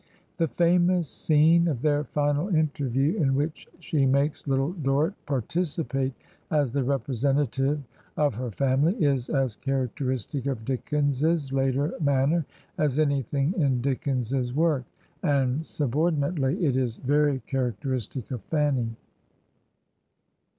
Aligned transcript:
The 0.37 0.47
famous 0.47 1.07
scene 1.07 1.67
of 1.67 1.83
their 1.83 2.03
final 2.03 2.47
interview, 2.49 3.17
in 3.21 3.35
which 3.35 3.67
she 3.77 4.07
makes 4.07 4.47
Little 4.47 4.73
Dorrit 4.73 5.13
participate 5.27 6.15
as 6.49 6.71
the 6.71 6.83
representative 6.83 7.83
of 8.17 8.33
her 8.33 8.49
family, 8.49 8.95
is 8.95 9.29
as 9.29 9.55
characteristic 9.57 10.47
of 10.47 10.65
Dickens's 10.65 11.53
later 11.53 11.93
manner 12.01 12.47
as 12.79 12.97
anything 12.97 13.53
in 13.55 13.79
Dickens's 13.79 14.55
work, 14.55 14.85
and 15.21 15.63
subordinately 15.67 16.65
it 16.65 16.75
is 16.75 16.95
very 16.95 17.41
characteristic 17.41 18.31
of 18.31 18.41
Fanny. 18.45 18.95